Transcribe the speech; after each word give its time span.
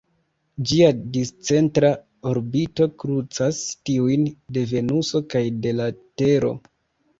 Ĝia 0.69 0.87
discentra 1.17 1.91
orbito 2.31 2.89
krucas 3.05 3.61
tiujn 3.91 4.27
de 4.59 4.67
Venuso 4.75 5.25
kaj 5.37 5.45
de 5.69 5.77
la 5.83 5.93
Tero. 6.03 6.55